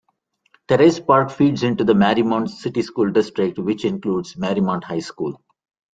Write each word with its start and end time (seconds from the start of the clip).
Terrace 0.67 0.99
Park 0.99 1.29
feeds 1.29 1.61
into 1.61 1.83
the 1.83 1.93
Mariemont 1.93 2.49
City 2.49 2.81
School 2.81 3.11
District, 3.11 3.59
which 3.59 3.85
includes 3.85 4.33
Mariemont 4.33 4.83
High 4.83 4.97
School. 5.01 5.39